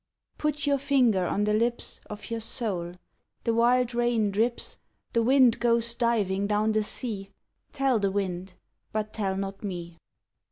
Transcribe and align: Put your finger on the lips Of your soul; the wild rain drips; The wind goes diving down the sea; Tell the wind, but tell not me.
Put 0.39 0.65
your 0.65 0.79
finger 0.79 1.27
on 1.27 1.43
the 1.43 1.53
lips 1.53 1.99
Of 2.09 2.31
your 2.31 2.39
soul; 2.39 2.95
the 3.43 3.53
wild 3.53 3.93
rain 3.93 4.31
drips; 4.31 4.79
The 5.13 5.21
wind 5.21 5.59
goes 5.59 5.93
diving 5.93 6.47
down 6.47 6.71
the 6.71 6.83
sea; 6.83 7.29
Tell 7.71 7.99
the 7.99 8.09
wind, 8.09 8.55
but 8.91 9.13
tell 9.13 9.37
not 9.37 9.63
me. 9.63 9.99